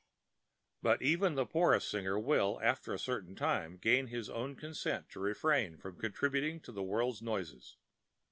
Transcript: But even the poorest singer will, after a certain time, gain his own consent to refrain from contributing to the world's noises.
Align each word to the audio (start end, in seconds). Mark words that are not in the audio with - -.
But 0.81 1.03
even 1.03 1.35
the 1.35 1.45
poorest 1.45 1.87
singer 1.87 2.17
will, 2.17 2.59
after 2.63 2.91
a 2.91 2.97
certain 2.97 3.35
time, 3.35 3.77
gain 3.77 4.07
his 4.07 4.31
own 4.31 4.55
consent 4.55 5.09
to 5.11 5.19
refrain 5.19 5.77
from 5.77 5.99
contributing 5.99 6.59
to 6.61 6.71
the 6.71 6.81
world's 6.81 7.21
noises. 7.21 7.77